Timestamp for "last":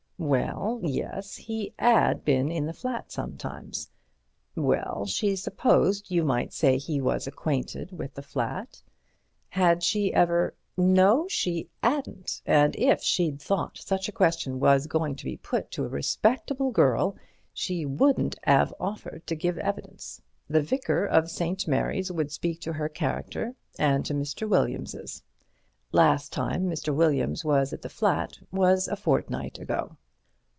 25.91-26.31